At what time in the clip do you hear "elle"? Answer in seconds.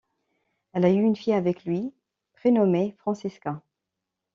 0.73-0.85